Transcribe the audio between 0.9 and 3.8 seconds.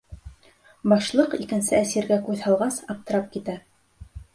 Башлыҡ, икенсе әсиргә күҙ һалғас, аптырап китә.